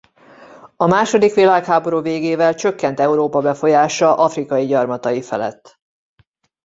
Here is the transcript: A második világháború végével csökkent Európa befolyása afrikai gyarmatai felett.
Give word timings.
A 0.75 0.87
második 0.87 1.33
világháború 1.33 2.01
végével 2.01 2.55
csökkent 2.55 2.99
Európa 2.99 3.41
befolyása 3.41 4.15
afrikai 4.15 4.65
gyarmatai 4.65 5.21
felett. 5.21 5.79